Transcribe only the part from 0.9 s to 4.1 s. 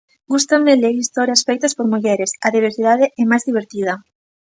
historias feitas por mulleres, a diversidade é máis divertida.